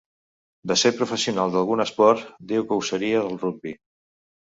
De 0.69 0.77
ser 0.83 0.91
professional 1.01 1.53
d'algun 1.55 1.83
esport, 1.85 2.23
diu 2.53 2.65
que 2.71 2.79
ho 2.79 2.87
seria 2.87 3.21
del 3.27 3.37
rugbi. 3.45 3.75